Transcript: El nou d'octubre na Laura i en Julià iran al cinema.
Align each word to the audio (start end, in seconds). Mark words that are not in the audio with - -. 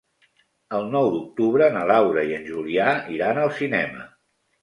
El 0.77 0.87
nou 0.93 1.09
d'octubre 1.15 1.67
na 1.75 1.83
Laura 1.91 2.23
i 2.31 2.35
en 2.37 2.47
Julià 2.53 2.87
iran 3.17 3.43
al 3.43 3.53
cinema. 3.59 4.09